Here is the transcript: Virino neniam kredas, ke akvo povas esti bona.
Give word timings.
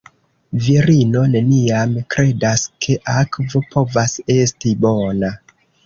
Virino 0.67 1.21
neniam 1.33 1.93
kredas, 2.15 2.65
ke 2.87 2.99
akvo 3.19 3.65
povas 3.71 4.21
esti 4.41 4.79
bona. 4.89 5.37